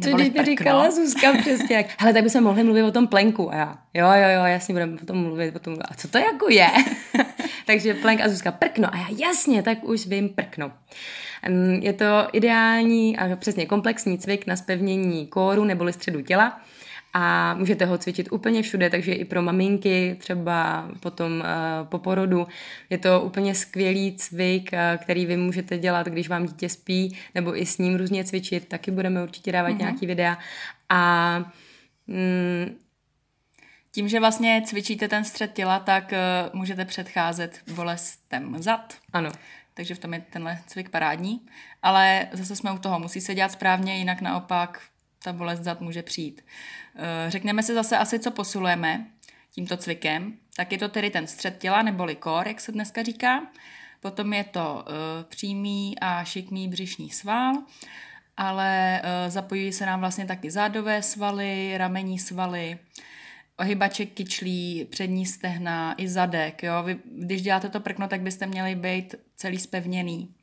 [0.04, 3.54] Co když by říkala Zuzka přesně jak, hele, tak bychom mohli mluvit o tom plenku.
[3.54, 6.18] A já, jo, jo, jo, jasně budeme o tom mluvit, o tom, a co to
[6.18, 6.68] jako je?
[7.66, 8.94] Takže plank a Zuzka, prkno.
[8.94, 10.72] A já, jasně, tak už vím prkno.
[11.80, 16.62] Je to ideální a přesně komplexní cvik na spevnění kóru neboli středu těla
[17.14, 22.48] a můžete ho cvičit úplně všude, takže i pro maminky, třeba potom uh, po porodu.
[22.90, 27.62] Je to úplně skvělý cvik, uh, který vy můžete dělat, když vám dítě spí, nebo
[27.62, 29.80] i s ním různě cvičit, taky budeme určitě dávat mm-hmm.
[29.80, 30.38] nějaký videa.
[30.90, 31.40] A
[32.08, 32.76] mm,
[33.92, 38.94] tím, že vlastně cvičíte ten střed těla, tak uh, můžete předcházet bolestem zad.
[39.14, 39.32] Ano.
[39.74, 41.42] Takže v tom je tenhle cvik parádní.
[41.84, 44.82] Ale zase jsme u toho, musí se dělat správně, jinak naopak
[45.24, 46.46] ta bolest zad může přijít.
[46.96, 49.08] Eh, řekneme si zase asi, co posilujeme
[49.52, 50.34] tímto cvikem.
[50.56, 53.42] Tak je to tedy ten střed těla neboli kor, jak se dneska říká.
[54.00, 57.54] Potom je to uh, přímý a šikmý břišní sval,
[58.38, 62.80] ale uh, zapojují se nám vlastně taky zádové svaly, ramení svaly,
[63.58, 66.64] ohybaček kyčlí, přední stehna i zadek.
[66.64, 66.84] Jo?
[66.84, 70.34] Vy, když děláte to prkno, tak byste měli být celý spevněný,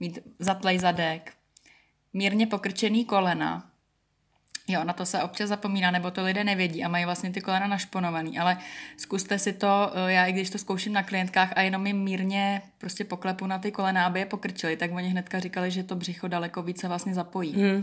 [0.00, 1.32] mít zatlej zadek,
[2.12, 3.67] mírně pokrčený kolena,
[4.68, 7.66] Jo, na to se občas zapomíná, nebo to lidé nevědí a mají vlastně ty kolena
[7.66, 8.56] našponovaný, ale
[8.96, 12.62] zkuste si to, eh, já i když to zkouším na klientkách a jenom jim mírně
[12.78, 16.28] prostě poklepu na ty kolena, aby je pokrčili, tak oni hnedka říkali, že to břicho
[16.28, 17.52] daleko více vlastně zapojí.
[17.52, 17.82] Hmm.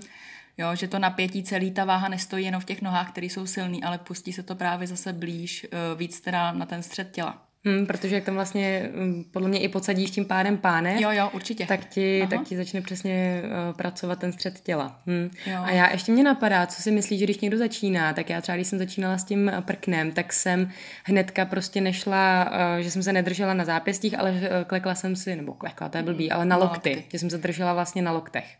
[0.58, 3.84] Jo, že to napětí celý, ta váha nestojí jenom v těch nohách, které jsou silný,
[3.84, 7.45] ale pustí se to právě zase blíž, eh, víc teda na ten střed těla.
[7.66, 11.30] Hmm, protože jak tam vlastně hm, podle mě i podsadíš tím pádem páne, jo, jo,
[11.34, 11.66] určitě.
[11.66, 15.02] Tak, ti, tak ti začne přesně uh, pracovat ten střed těla.
[15.06, 15.32] Hmm.
[15.64, 18.56] A já ještě mě napadá, co si myslíš, že když někdo začíná, tak já třeba
[18.56, 20.70] když jsem začínala s tím eh, prknem, tak jsem
[21.04, 25.36] hnedka prostě nešla, uh, že jsem se nedržela na zápěstích, ale uh, klekla jsem si,
[25.36, 28.02] nebo klekla, to je blbý, ale na, na lokty, lokty, že jsem se držela vlastně
[28.02, 28.58] na loktech.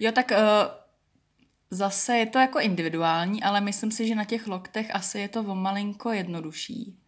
[0.00, 0.36] Jo, tak uh...
[1.70, 5.40] Zase je to jako individuální, ale myslím si, že na těch loktech asi je to
[5.40, 7.03] o malinko jednodušší.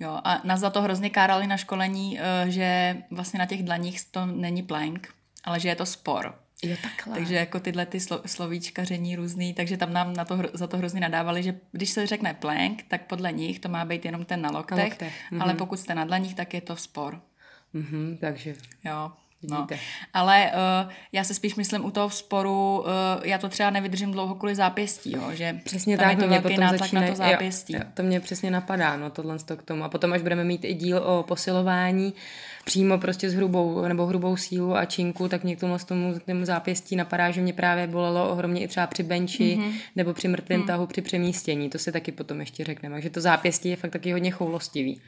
[0.00, 4.04] Jo, a nás za to hrozně kárali na školení, eh, že vlastně na těch dlaních
[4.10, 6.34] to není plank, ale že je to spor.
[6.62, 7.14] Jo, takhle.
[7.14, 11.00] Takže jako tyhle ty slo, slovíčkaření různý, takže tam nám na to, za to hrozně
[11.00, 14.50] nadávali, že když se řekne plank, tak podle nich to má být jenom ten na
[14.50, 15.14] loktech, na loktech.
[15.40, 15.56] ale mhm.
[15.56, 17.20] pokud jste na dlaních, tak je to spor.
[17.74, 18.54] Mm-hmm, takže.
[18.84, 19.66] Jo, No.
[20.12, 20.52] Ale
[20.84, 22.86] uh, já se spíš myslím u toho sporu, uh,
[23.22, 26.58] já to třeba nevydržím dlouho kvůli zápěstí, jo, že přesně tam tak, je to velký
[26.58, 27.72] nátlak začíne, na to zápěstí.
[27.72, 29.84] Jo, jo, to mě přesně napadá, no tohle k tomu.
[29.84, 32.14] A potom, až budeme mít i díl o posilování,
[32.64, 36.44] přímo prostě s hrubou nebo hrubou sílu a činku, tak mě k tomu, tomu, tomu
[36.44, 39.72] zápěstí napadá, že mě právě bolelo ohromně i třeba při benči mm-hmm.
[39.96, 40.66] nebo při mrtvém mm.
[40.66, 41.70] tahu při přemístění.
[41.70, 43.00] To si taky potom ještě řekneme.
[43.00, 45.00] že to zápěstí je fakt taky hodně choulostivý.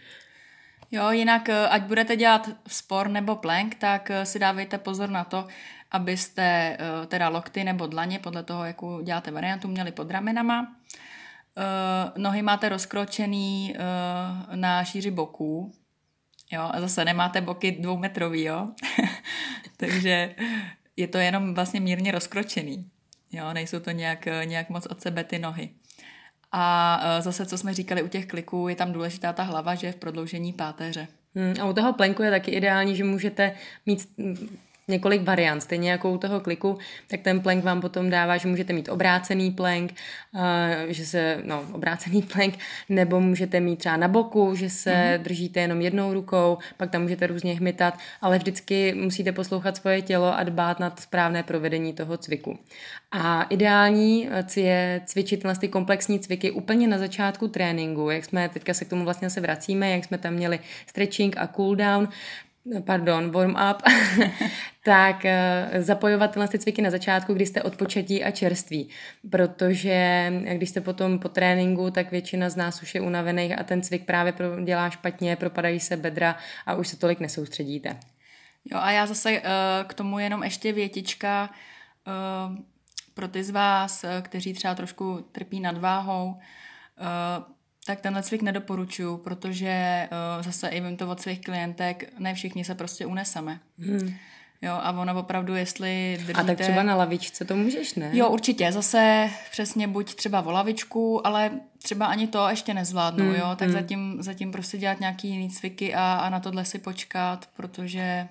[0.90, 5.24] Jo, jinak eh, ať budete dělat spor nebo plank, tak eh, si dávejte pozor na
[5.24, 5.46] to,
[5.90, 10.74] abyste eh, teda lokty nebo dlaně, podle toho, jakou děláte variantu, měli pod ramenama.
[12.16, 13.74] Nohy máte rozkročený
[14.55, 15.72] na šíři boků,
[16.53, 18.68] jo, a zase nemáte boky dvoumetrový, jo,
[19.77, 20.35] takže
[20.96, 22.90] je to jenom vlastně mírně rozkročený,
[23.33, 25.70] jo, nejsou to nějak, nějak moc od sebe ty nohy.
[26.52, 29.87] A e, zase, co jsme říkali u těch kliků, je tam důležitá ta hlava, že
[29.87, 31.08] je v prodloužení páteře.
[31.34, 33.52] Hmm, a u toho plenku je taky ideální, že můžete
[33.87, 34.08] mít
[34.88, 35.61] několik variant.
[35.61, 39.51] Stejně jako u toho kliku, tak ten plank vám potom dává, že můžete mít obrácený
[39.51, 39.94] plank,
[40.35, 40.40] uh,
[40.88, 42.55] že se, no, obrácený plank,
[42.88, 45.22] nebo můžete mít třeba na boku, že se mm-hmm.
[45.22, 50.38] držíte jenom jednou rukou, pak tam můžete různě hmytat, ale vždycky musíte poslouchat svoje tělo
[50.38, 52.59] a dbát na správné provedení toho cviku.
[53.12, 58.74] A ideální je cvičit vlastně ty komplexní cviky úplně na začátku tréninku, jak jsme teďka
[58.74, 62.09] se k tomu vlastně se vracíme, jak jsme tam měli stretching a cool down,
[62.85, 63.83] pardon, warm up,
[64.85, 68.88] tak eh, zapojovat tyhle cviky na začátku, kdy jste odpočetí a čerství,
[69.31, 73.83] protože když jste potom po tréninku, tak většina z nás už je unavených a ten
[73.83, 77.96] cvik právě dělá špatně, propadají se bedra a už se tolik nesoustředíte.
[78.64, 79.38] Jo a já zase uh,
[79.87, 81.50] k tomu jenom ještě větička
[83.14, 86.37] pro ty z vás, kteří třeba trošku trpí nadváhou,
[87.88, 92.64] tak tenhle cvik nedoporučuju, protože uh, zase i vím to od svých klientek, ne všichni
[92.64, 93.61] se prostě uneseme.
[93.79, 94.14] Hmm.
[94.62, 96.40] Jo, a ono opravdu, jestli držíte...
[96.40, 98.11] A tak třeba na lavičce to můžeš, ne?
[98.12, 98.72] Jo, určitě.
[98.72, 101.51] Zase přesně buď třeba o lavičku, ale
[101.83, 103.35] třeba ani to ještě nezvládnu, hmm.
[103.35, 103.46] jo.
[103.57, 103.72] Tak hmm.
[103.72, 108.29] zatím, zatím prostě dělat nějaký jiný cviky a, a na tohle si počkat, protože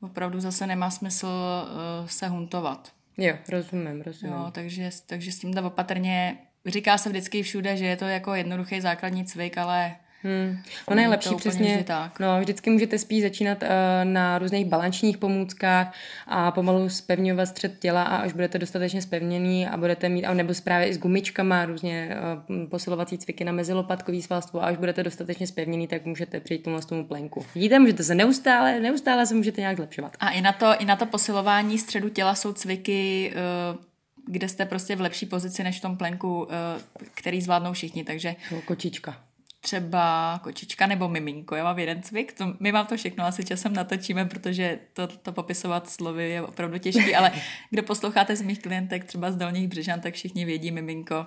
[0.00, 2.92] opravdu zase nemá smysl uh, se huntovat.
[3.18, 4.34] Jo, rozumím, rozumím.
[4.34, 8.80] Jo, takže, takže s tím opatrně říká se vždycky všude, že je to jako jednoduchý
[8.80, 10.58] základní cvik, ale Hmm.
[10.86, 12.20] Ono je lepší přesně, tak.
[12.20, 13.68] no vždycky můžete spíš začínat uh,
[14.04, 15.94] na různých balančních pomůckách
[16.26, 20.88] a pomalu spevňovat střed těla a až budete dostatečně spevněný a budete mít, nebo právě
[20.88, 22.16] i s gumičkama, různě
[22.48, 26.80] uh, posilovací cviky na mezilopatkový svalstvo a až budete dostatečně spevněný, tak můžete přijít tomu
[26.80, 27.46] tomu plenku.
[27.54, 30.16] Vidíte, můžete se neustále, neustále se můžete nějak zlepšovat.
[30.20, 33.32] A i na to, i na to posilování středu těla jsou cviky
[33.72, 33.93] uh
[34.26, 36.80] kde jste prostě v lepší pozici než v tom plenku, eh,
[37.14, 38.36] který zvládnou všichni, takže...
[38.64, 39.20] Kočička.
[39.60, 43.72] Třeba kočička nebo miminko, já mám jeden cvik, to, my vám to všechno asi časem
[43.72, 47.32] natočíme, protože to, to popisovat slovy je opravdu těžké, ale
[47.70, 51.26] kdo posloucháte z mých klientek, třeba z Dolních Břežan, tak všichni vědí miminko.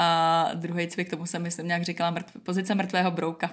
[0.00, 3.50] A druhý cvik, tomu jsem myslím nějak říkala, mrtv, pozice mrtvého brouka.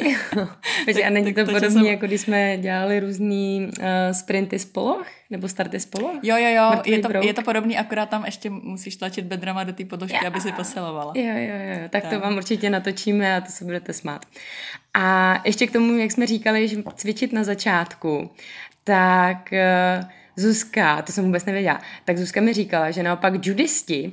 [0.84, 1.86] Takže a není to, to podobné, jsem...
[1.86, 5.06] jako když jsme dělali různý uh, sprinty z poloh?
[5.30, 6.12] Nebo starty z poloh?
[6.22, 9.72] Jo, jo, jo, je to, je to podobný, akorát tam ještě musíš tlačit bedrama do
[9.72, 11.12] té podložky, aby si posilovala.
[11.16, 14.26] Jo, jo, jo, tak, tak to vám určitě natočíme a to se budete smát.
[14.94, 18.30] A ještě k tomu, jak jsme říkali, že cvičit na začátku,
[18.84, 24.12] tak uh, Zuzka, to jsem vůbec nevěděla, tak Zuzka mi říkala, že naopak judisti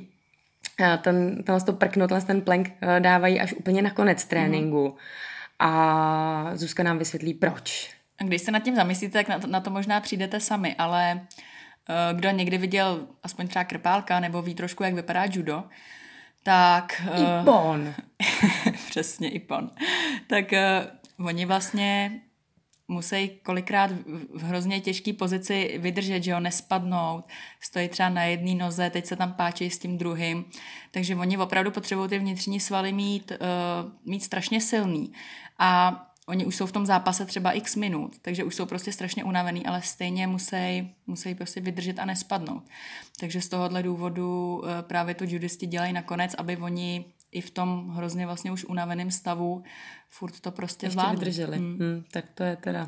[0.76, 4.88] ten, tenhle to prkno, ten plank eh, dávají až úplně na konec tréninku.
[4.88, 4.94] Mm.
[5.58, 7.90] A Zuzka nám vysvětlí, proč.
[8.20, 11.20] A když se nad tím zamyslíte, tak na to, na to možná přijdete sami, ale
[11.88, 15.64] uh, kdo někdy viděl aspoň třeba krpálka nebo ví trošku, jak vypadá judo,
[16.42, 17.02] tak...
[17.40, 17.94] Ipon.
[18.88, 19.70] přesně, Ipon.
[20.26, 20.44] Tak
[21.18, 22.20] uh, oni vlastně
[22.88, 23.90] musí kolikrát
[24.34, 27.24] v hrozně těžké pozici vydržet, že jo, nespadnout,
[27.60, 30.44] stojí třeba na jedné noze, teď se tam páčí s tím druhým,
[30.90, 35.12] takže oni opravdu potřebují ty vnitřní svaly mít, uh, mít strašně silný
[35.58, 39.24] a oni už jsou v tom zápase třeba x minut, takže už jsou prostě strašně
[39.24, 42.62] unavený, ale stejně musí, musí prostě vydržet a nespadnout.
[43.20, 47.88] Takže z tohohle důvodu uh, právě to judisti dělají nakonec, aby oni i v tom
[47.88, 49.62] hrozně vlastně už unaveném stavu
[50.08, 51.16] furt to prostě zvládli.
[51.16, 51.56] vydrželi.
[51.56, 51.78] Hmm.
[51.78, 52.86] Hmm, tak to je teda...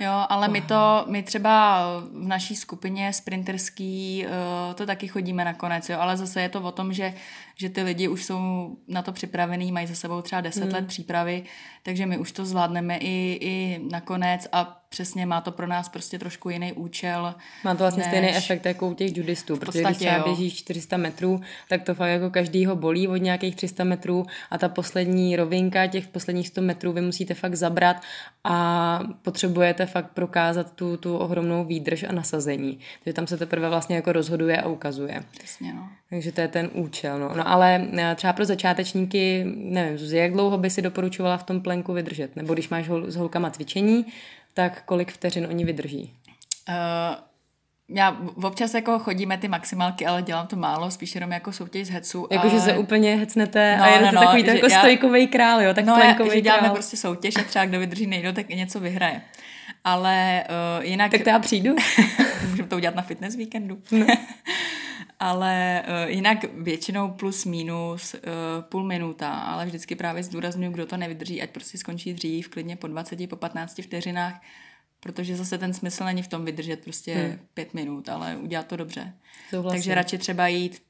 [0.00, 5.88] Jo, ale my to, my třeba v naší skupině sprinterský uh, to taky chodíme nakonec,
[5.88, 7.14] jo, ale zase je to o tom, že,
[7.56, 10.72] že ty lidi už jsou na to připravený, mají za sebou třeba 10 hmm.
[10.72, 11.44] let přípravy,
[11.82, 16.18] takže my už to zvládneme i, i nakonec a přesně má to pro nás prostě
[16.18, 17.34] trošku jiný účel.
[17.64, 18.08] Má to vlastně než...
[18.08, 22.08] stejný efekt jako u těch judistů, protože když třeba běžíš 400 metrů, tak to fakt
[22.08, 26.92] jako každýho bolí od nějakých 300 metrů a ta poslední rovinka těch posledních 100 metrů
[26.92, 27.96] vy musíte fakt zabrat
[28.44, 32.78] a potřebujete fakt prokázat tu, tu ohromnou výdrž a nasazení.
[33.04, 35.22] Takže tam se teprve vlastně jako rozhoduje a ukazuje.
[35.38, 35.88] Přesně, no.
[36.10, 37.18] Takže to je ten účel.
[37.18, 37.32] No.
[37.36, 41.60] no ale eh, třeba pro začátečníky, nevím, Zuzi, jak dlouho by si doporučovala v tom
[41.60, 42.36] plenku vydržet?
[42.36, 44.06] Nebo když máš hol, s holkama cvičení,
[44.54, 46.12] tak kolik vteřin oni vydrží?
[46.68, 46.74] Uh,
[47.94, 51.90] já občas jako chodíme ty maximálky, ale dělám to málo, spíš jenom jako soutěž z
[51.90, 52.26] hecu.
[52.30, 52.50] Jako, ale...
[52.50, 54.78] že se úplně hecnete no, a je no, no, takový jako já...
[54.78, 56.74] stojkový král, jo, tak no, plenkový že děláme král.
[56.74, 59.20] prostě soutěž a třeba kdo vydrží nejdou, tak něco vyhraje.
[59.84, 60.44] Ale
[60.78, 61.10] uh, jinak...
[61.10, 61.74] Tak to já přijdu.
[62.50, 63.78] Můžeme to udělat na fitness víkendu.
[63.90, 64.06] No.
[65.20, 68.20] ale uh, jinak většinou plus minus uh,
[68.62, 72.86] půl minuta, ale vždycky právě zdůraznuju, kdo to nevydrží, ať prostě skončí dřív, klidně po
[72.86, 74.40] 20, po 15 vteřinách,
[75.02, 77.38] protože zase ten smysl není v tom vydržet prostě hmm.
[77.54, 79.14] pět minut, ale udělat to dobře.
[79.50, 79.78] Souhlasím.
[79.78, 80.82] Takže radši třeba jít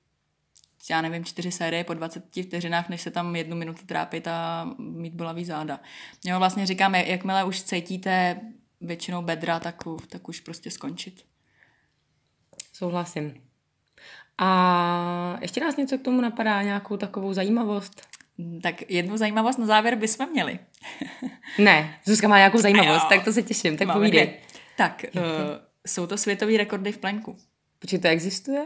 [0.90, 5.14] já nevím, čtyři série po 20 vteřinách, než se tam jednu minutu trápit a mít
[5.14, 5.80] bolavý záda.
[6.24, 8.40] Jo, vlastně říkám, jakmile už cítíte
[8.80, 11.24] většinou bedra, tak, tak už prostě skončit.
[12.72, 13.34] Souhlasím.
[14.38, 18.02] A ještě nás něco k tomu napadá, nějakou takovou zajímavost?
[18.62, 20.58] Tak jednu zajímavost na závěr bychom měli.
[21.58, 24.26] ne, Zuzka má nějakou zajímavost, tak to se těším, tak Máme povídej.
[24.26, 24.38] Dvě.
[24.76, 25.22] Tak, uh,
[25.86, 27.36] jsou to světové rekordy v plenku.
[27.78, 28.64] Počkej, to existuje?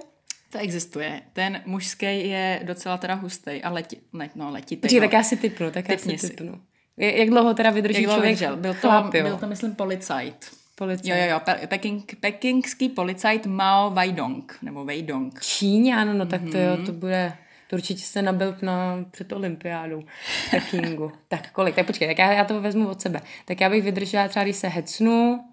[0.51, 1.23] To existuje.
[1.33, 4.77] Ten mužský je docela teda hustý a leti, ne, no, letitý.
[4.77, 5.07] Počkej, no.
[5.07, 6.61] tak já si typnu, tak já si typnu.
[6.97, 8.31] Jak dlouho teda vydrží Jak člověk?
[8.31, 8.57] Vydržel?
[8.57, 10.51] Byl to, chlap, byl to, myslím, policajt.
[10.75, 11.07] Policajt.
[11.07, 15.41] Jo, jo, jo, Pe- Peking, pekingský policajt Mao Weidong, nebo Weidong.
[15.41, 17.01] Číňan, no tak to jo, to mhm.
[17.01, 17.33] bude...
[17.71, 20.03] To určitě se nabil na, před olympiádou
[20.51, 21.13] Pekingu.
[21.29, 21.75] tak kolik?
[21.75, 23.21] Tak počkej, tak já, já to vezmu od sebe.
[23.45, 25.45] Tak já bych vydržela třeba, když se hecnu,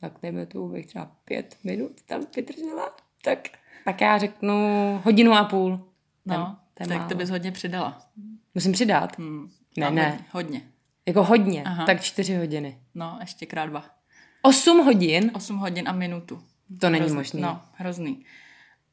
[0.00, 2.96] tak dejme tu, bych třeba pět minut tam vydržela.
[3.24, 3.48] Tak,
[3.84, 4.54] tak já řeknu
[5.04, 5.86] hodinu a půl.
[6.26, 8.02] No, ten, ten tak to bys hodně přidala.
[8.54, 9.18] Musím přidat?
[9.18, 9.50] Hmm.
[9.76, 10.24] Ne, no, ne.
[10.30, 10.62] Hodně.
[11.06, 11.86] Jako hodně, Aha.
[11.86, 12.78] tak čtyři hodiny.
[12.94, 13.84] No, ještě krát dva.
[14.42, 15.30] Osm hodin?
[15.34, 16.42] Osm hodin a minutu.
[16.80, 17.16] To není hrozný.
[17.16, 17.40] možné.
[17.40, 18.24] No, hrozný.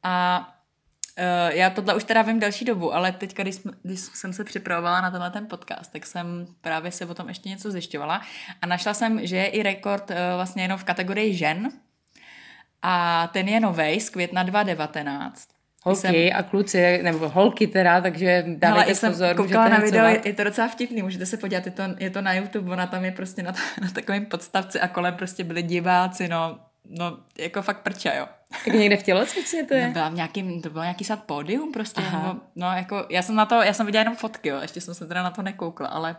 [0.02, 0.57] A
[1.18, 4.44] uh, já tohle už teda vím další dobu, ale teď, když, jsme, když jsem se
[4.44, 8.20] připravovala na tenhle ten podcast, tak jsem právě se o tom ještě něco zjišťovala
[8.62, 11.68] a našla jsem, že je i rekord uh, vlastně jenom v kategorii žen
[12.82, 15.48] a ten je novej z května 2019
[15.84, 16.14] Holky jsem...
[16.34, 19.36] a kluci, nebo holky teda, takže dávejte jsem pozor.
[19.36, 22.22] koukala na video, je, je to docela vtipný, můžete se podívat, je to, je to
[22.22, 23.52] na YouTube, ona tam je prostě na,
[23.82, 28.26] na takovém podstavci a kolem prostě byli diváci, no, no jako fakt prča, jo.
[28.64, 29.86] Tak někde v tělocvičně to je?
[29.86, 33.34] No, byla v nějakým, to bylo nějaký sad pódium prostě, no, no, jako, já jsem
[33.34, 35.88] na to, já jsem viděla jenom fotky, jo, ještě jsem se teda na to nekoukla,
[35.88, 36.16] ale,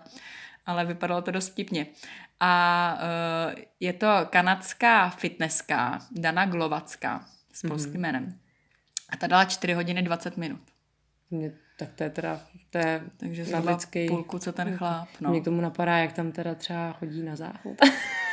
[0.65, 1.87] ale vypadalo to dost vtipně.
[2.39, 2.97] A
[3.53, 7.99] uh, je to kanadská fitnesska Dana Glovacka s polským mm-hmm.
[7.99, 8.39] jménem.
[9.09, 10.61] A ta dala 4 hodiny 20 minut.
[11.31, 15.07] Mě, tak to je teda, to je Takže zhruba půlku, co ten chlap.
[15.21, 15.29] No.
[15.29, 17.77] Mě k tomu napadá, jak tam teda třeba chodí na záchod.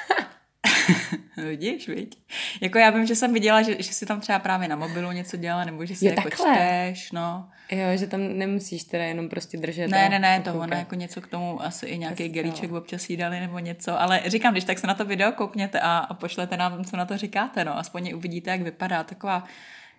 [1.37, 2.19] Vidíš, viď?
[2.61, 5.37] Jako já vím, že jsem viděla, že, že si tam třeba právě na mobilu něco
[5.37, 6.55] dělala, nebo že si je jako takhle.
[6.55, 7.49] čteš, no.
[7.71, 9.89] Jo, že tam nemusíš teda jenom prostě držet.
[9.89, 13.17] Ne, ne, ne, to ona jako něco k tomu, asi i nějaký gelíček občas jí
[13.17, 16.57] dali nebo něco, ale říkám, když tak se na to video koukněte a, a pošlete
[16.57, 19.45] nám, co na to říkáte, no, aspoň uvidíte, jak vypadá taková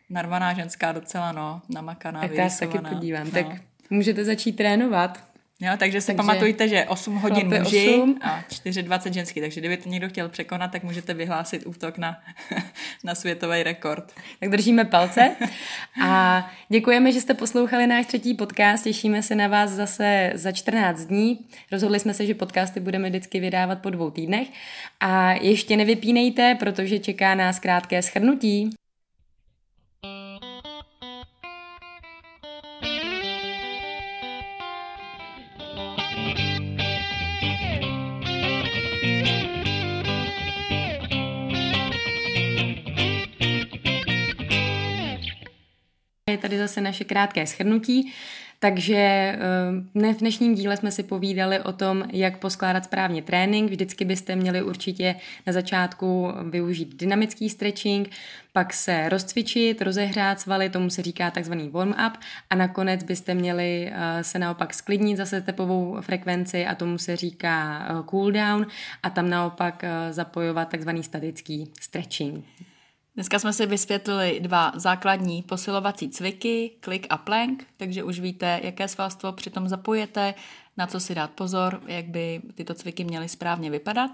[0.09, 3.25] narvaná ženská docela, no, namakaná, Tak já se taky podívám.
[3.25, 3.31] No.
[3.31, 5.26] Tak můžete začít trénovat.
[5.61, 8.19] Jo, takže si takže pamatujte, že 8 hodin muži 8.
[8.21, 12.19] a 4,20 ženský, takže kdyby to někdo chtěl překonat, tak můžete vyhlásit útok na,
[13.03, 14.13] na světový rekord.
[14.39, 15.35] Tak držíme palce
[16.03, 21.05] a děkujeme, že jste poslouchali náš třetí podcast, těšíme se na vás zase za 14
[21.05, 21.39] dní.
[21.71, 24.47] Rozhodli jsme se, že podcasty budeme vždycky vydávat po dvou týdnech
[24.99, 28.69] a ještě nevypínejte, protože čeká nás krátké schrnutí.
[46.31, 48.13] Je tady zase naše krátké schrnutí.
[48.59, 53.69] Takže eh, v dnešním díle jsme si povídali o tom, jak poskládat správně trénink.
[53.69, 55.15] Vždycky byste měli určitě
[55.47, 58.09] na začátku využít dynamický stretching,
[58.53, 62.13] pak se rozcvičit, rozehrát svaly, tomu se říká takzvaný warm-up
[62.49, 67.87] a nakonec byste měli eh, se naopak sklidnit zase tepovou frekvenci a tomu se říká
[67.89, 68.67] eh, cool down
[69.03, 72.45] a tam naopak zapojovat takzvaný statický stretching.
[73.17, 78.87] Dneska jsme si vysvětlili dva základní posilovací cviky, klik a plank, takže už víte, jaké
[78.87, 80.33] svalstvo přitom zapojete,
[80.77, 84.11] na co si dát pozor, jak by tyto cviky měly správně vypadat.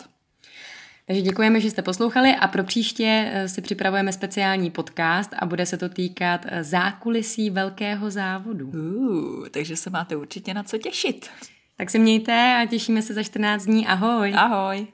[1.07, 5.65] Takže děkujeme, že jste poslouchali a pro příště eh, si připravujeme speciální podcast a bude
[5.65, 8.67] se to týkat eh, zákulisí velkého závodu.
[8.67, 11.29] Uh, takže se máte určitě na co těšit.
[11.77, 13.87] Tak se mějte a těšíme se za 14 dní.
[13.87, 14.33] Ahoj.
[14.35, 14.87] Ahoj.